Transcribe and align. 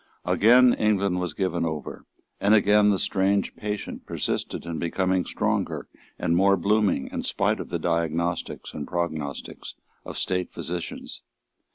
Again 0.25 0.73
England 0.73 1.19
was 1.19 1.35
given 1.35 1.63
over; 1.63 2.07
and 2.39 2.55
again 2.55 2.89
the 2.89 2.97
strange 2.97 3.55
patient 3.55 4.07
persisted 4.07 4.65
in 4.65 4.79
becoming 4.79 5.25
stronger 5.25 5.87
and 6.17 6.35
more 6.35 6.57
blooming 6.57 7.05
in 7.11 7.21
spite 7.21 7.59
of 7.59 7.67
all 7.67 7.77
the 7.77 7.77
diagnostics 7.77 8.73
and 8.73 8.87
prognostics 8.87 9.75
of 10.03 10.17
State 10.17 10.51
physicians. 10.51 11.21